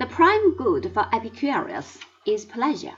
The 0.00 0.06
prime 0.06 0.56
good 0.56 0.94
for 0.94 1.06
Epicurus 1.12 1.98
is 2.24 2.46
pleasure. 2.46 2.94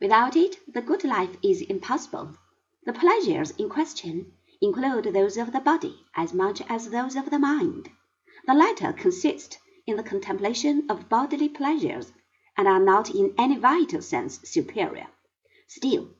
Without 0.00 0.36
it, 0.36 0.60
the 0.72 0.80
good 0.80 1.02
life 1.02 1.36
is 1.42 1.60
impossible. 1.60 2.36
The 2.84 2.92
pleasures 2.92 3.50
in 3.58 3.68
question 3.68 4.32
include 4.62 5.12
those 5.12 5.36
of 5.38 5.50
the 5.50 5.58
body 5.58 6.06
as 6.14 6.32
much 6.32 6.62
as 6.68 6.90
those 6.90 7.16
of 7.16 7.30
the 7.30 7.40
mind. 7.40 7.90
The 8.46 8.54
latter 8.54 8.92
consist 8.92 9.58
in 9.88 9.96
the 9.96 10.04
contemplation 10.04 10.86
of 10.88 11.08
bodily 11.08 11.48
pleasures, 11.48 12.12
and 12.56 12.68
are 12.68 12.78
not 12.78 13.10
in 13.10 13.34
any 13.36 13.56
vital 13.56 14.00
sense 14.00 14.38
superior. 14.48 15.08
Still, 15.66 16.10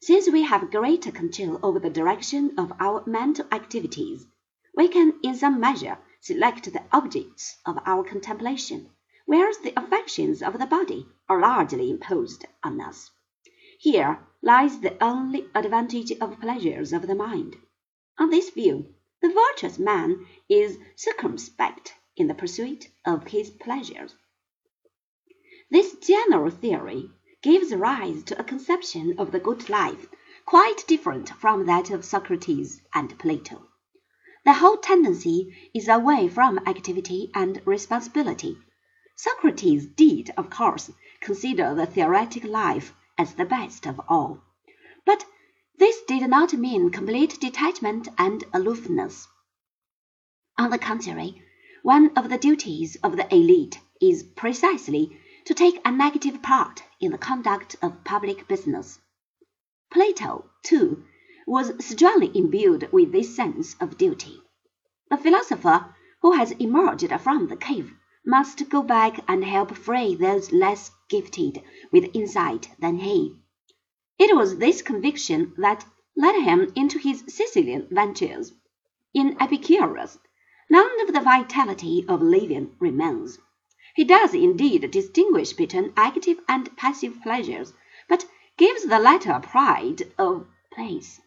since 0.00 0.28
we 0.28 0.42
have 0.42 0.72
greater 0.72 1.12
control 1.12 1.60
over 1.62 1.78
the 1.78 1.90
direction 1.90 2.58
of 2.58 2.72
our 2.80 3.04
mental 3.06 3.46
activities, 3.52 4.26
we 4.74 4.88
can 4.88 5.12
in 5.22 5.36
some 5.36 5.60
measure 5.60 5.98
select 6.20 6.72
the 6.72 6.82
objects 6.90 7.58
of 7.64 7.78
our 7.86 8.02
contemplation 8.02 8.90
whereas 9.26 9.58
the 9.58 9.72
affections 9.76 10.40
of 10.40 10.56
the 10.56 10.66
body 10.66 11.04
are 11.28 11.40
largely 11.40 11.90
imposed 11.90 12.44
on 12.62 12.80
us. 12.80 13.10
Here 13.78 14.20
lies 14.40 14.78
the 14.78 14.96
only 15.02 15.48
advantage 15.52 16.12
of 16.20 16.40
pleasures 16.40 16.92
of 16.92 17.08
the 17.08 17.14
mind. 17.14 17.56
On 18.18 18.30
this 18.30 18.50
view, 18.50 18.94
the 19.20 19.28
virtuous 19.28 19.80
man 19.80 20.24
is 20.48 20.78
circumspect 20.94 21.94
in 22.16 22.28
the 22.28 22.34
pursuit 22.34 22.88
of 23.04 23.26
his 23.26 23.50
pleasures. 23.50 24.14
This 25.70 25.96
general 25.96 26.50
theory 26.50 27.10
gives 27.42 27.74
rise 27.74 28.22
to 28.22 28.40
a 28.40 28.44
conception 28.44 29.18
of 29.18 29.32
the 29.32 29.40
good 29.40 29.68
life 29.68 30.08
quite 30.44 30.86
different 30.86 31.30
from 31.30 31.66
that 31.66 31.90
of 31.90 32.04
Socrates 32.04 32.80
and 32.94 33.18
Plato. 33.18 33.66
The 34.44 34.52
whole 34.52 34.76
tendency 34.76 35.70
is 35.74 35.88
away 35.88 36.28
from 36.28 36.60
activity 36.60 37.32
and 37.34 37.60
responsibility 37.64 38.56
Socrates 39.18 39.86
did, 39.86 40.30
of 40.36 40.50
course, 40.50 40.90
consider 41.20 41.74
the 41.74 41.86
theoretic 41.86 42.44
life 42.44 42.92
as 43.16 43.32
the 43.32 43.46
best 43.46 43.86
of 43.86 43.98
all, 44.08 44.42
but 45.06 45.24
this 45.78 46.02
did 46.02 46.28
not 46.28 46.52
mean 46.52 46.90
complete 46.90 47.40
detachment 47.40 48.08
and 48.18 48.44
aloofness. 48.52 49.26
On 50.58 50.68
the 50.68 50.76
contrary, 50.78 51.42
one 51.82 52.14
of 52.14 52.28
the 52.28 52.36
duties 52.36 52.96
of 53.02 53.16
the 53.16 53.34
elite 53.34 53.80
is 54.02 54.22
precisely 54.22 55.18
to 55.46 55.54
take 55.54 55.80
an 55.86 55.98
active 55.98 56.42
part 56.42 56.82
in 57.00 57.10
the 57.10 57.16
conduct 57.16 57.76
of 57.80 58.04
public 58.04 58.46
business. 58.46 58.98
Plato, 59.90 60.50
too, 60.62 61.06
was 61.46 61.72
strongly 61.82 62.30
imbued 62.36 62.92
with 62.92 63.12
this 63.12 63.34
sense 63.34 63.76
of 63.80 63.96
duty. 63.96 64.42
The 65.08 65.16
philosopher 65.16 65.94
who 66.20 66.32
has 66.32 66.50
emerged 66.52 67.10
from 67.20 67.48
the 67.48 67.56
cave 67.56 67.94
must 68.28 68.68
go 68.68 68.82
back 68.82 69.20
and 69.28 69.44
help 69.44 69.76
free 69.76 70.16
those 70.16 70.50
less 70.50 70.90
gifted 71.08 71.62
with 71.92 72.10
insight 72.12 72.68
than 72.80 72.98
he. 72.98 73.32
It 74.18 74.34
was 74.34 74.58
this 74.58 74.82
conviction 74.82 75.54
that 75.58 75.86
led 76.16 76.42
him 76.42 76.72
into 76.74 76.98
his 76.98 77.22
Sicilian 77.28 77.86
ventures. 77.88 78.52
In 79.14 79.36
Epicurus, 79.40 80.18
none 80.68 81.00
of 81.02 81.14
the 81.14 81.20
vitality 81.20 82.04
of 82.08 82.20
living 82.20 82.74
remains. 82.80 83.38
He 83.94 84.02
does 84.02 84.34
indeed 84.34 84.90
distinguish 84.90 85.52
between 85.52 85.92
active 85.96 86.38
and 86.48 86.76
passive 86.76 87.22
pleasures, 87.22 87.72
but 88.08 88.26
gives 88.58 88.82
the 88.82 88.98
latter 88.98 89.38
pride 89.40 90.02
of 90.18 90.48
place. 90.72 91.20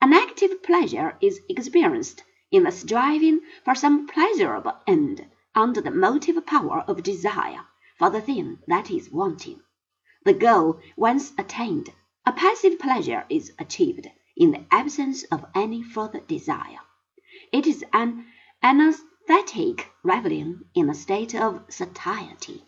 An 0.00 0.12
active 0.12 0.62
pleasure 0.62 1.16
is 1.20 1.40
experienced 1.48 2.22
in 2.52 2.62
the 2.62 2.70
striving 2.70 3.40
for 3.64 3.74
some 3.74 4.06
pleasurable 4.06 4.76
end 4.86 5.26
under 5.54 5.80
the 5.80 5.90
motive 5.90 6.44
power 6.46 6.84
of 6.88 7.02
desire 7.02 7.66
for 7.98 8.10
the 8.10 8.20
thing 8.20 8.58
that 8.66 8.90
is 8.90 9.10
wanting. 9.10 9.60
The 10.24 10.34
goal 10.34 10.80
once 10.96 11.32
attained, 11.36 11.90
a 12.24 12.32
passive 12.32 12.78
pleasure 12.78 13.26
is 13.28 13.52
achieved 13.58 14.08
in 14.36 14.52
the 14.52 14.64
absence 14.70 15.24
of 15.24 15.44
any 15.54 15.82
further 15.82 16.20
desire. 16.20 16.80
It 17.52 17.66
is 17.66 17.84
an 17.92 18.26
anesthetic 18.62 19.90
reveling 20.02 20.64
in 20.74 20.88
a 20.88 20.94
state 20.94 21.34
of 21.34 21.64
satiety. 21.68 22.64